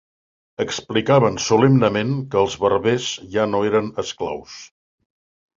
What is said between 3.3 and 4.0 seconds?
ja no eren